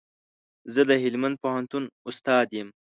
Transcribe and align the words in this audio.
زه 0.73 0.81
د 0.89 0.91
هلمند 1.03 1.35
پوهنتون 1.43 1.83
استاد 2.09 2.47
يم 2.59 2.69